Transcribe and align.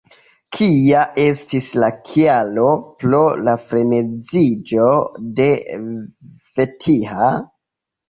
Kia 0.55 1.03
estis 1.23 1.67
la 1.83 1.89
kialo 2.07 2.73
pro 3.05 3.21
la 3.45 3.55
freneziĝo 3.67 4.91
de 5.43 5.51
Vetiha? 5.85 7.35